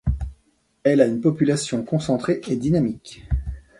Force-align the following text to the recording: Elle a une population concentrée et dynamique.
Elle 0.81 0.99
a 0.99 1.05
une 1.05 1.21
population 1.21 1.83
concentrée 1.83 2.41
et 2.47 2.55
dynamique. 2.55 3.21